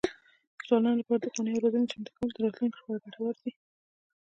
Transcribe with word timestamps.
د 0.57 0.59
ځوانانو 0.67 0.99
لپاره 1.01 1.19
د 1.21 1.25
ښوونې 1.33 1.51
او 1.55 1.63
روزنې 1.63 1.89
چمتو 1.91 2.11
کول 2.17 2.29
د 2.33 2.37
راتلونکي 2.45 2.77
لپاره 2.79 3.03
ګټور 3.05 3.35
دي. 3.41 3.51